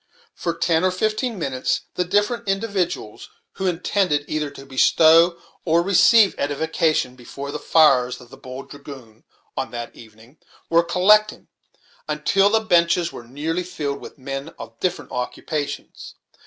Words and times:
For 0.33 0.55
ten 0.57 0.83
or 0.83 0.89
fifteen 0.89 1.37
minutes 1.37 1.81
the 1.93 2.03
different 2.03 2.47
individuals, 2.47 3.29
who 3.51 3.67
intended 3.67 4.25
either 4.27 4.49
to 4.49 4.65
bestow 4.65 5.39
or 5.63 5.83
receive 5.83 6.33
edification 6.39 7.15
before 7.15 7.51
the 7.51 7.59
fires 7.59 8.19
of 8.19 8.31
the 8.31 8.35
"Bold 8.37 8.71
Dragoon" 8.71 9.25
on 9.55 9.69
that 9.69 9.95
evening, 9.95 10.39
were 10.71 10.81
collecting, 10.81 11.49
until 12.07 12.49
the 12.49 12.61
benches 12.61 13.11
were 13.13 13.27
nearly 13.27 13.61
filled 13.61 13.99
with 14.01 14.17
men 14.17 14.55
of 14.57 14.79
different 14.79 15.11
occupations. 15.11 16.15